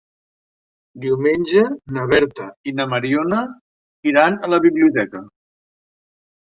[1.03, 1.65] Diumenge
[1.99, 3.45] na Berta i na Mariona
[4.15, 5.27] iran a la biblioteca.